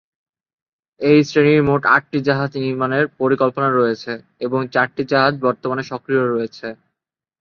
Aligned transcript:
এই 1.01 1.19
শ্রেণির 1.27 1.61
মোট 1.69 1.81
আটটি 1.95 2.19
জাহাজ 2.27 2.51
নির্মাণের 2.57 3.05
পরিকল্পনা 3.19 3.69
রয়েছে 3.71 4.11
এবং 4.45 4.59
চারটি 4.73 5.03
জাহাজ 5.11 5.33
বর্তমানে 5.45 5.83
সক্রিয় 5.91 6.23
রয়েছে। 6.25 6.67